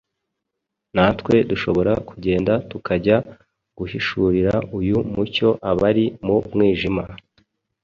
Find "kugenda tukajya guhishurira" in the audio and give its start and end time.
2.09-4.53